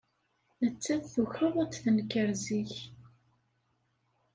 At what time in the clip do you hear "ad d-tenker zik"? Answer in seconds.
1.63-2.73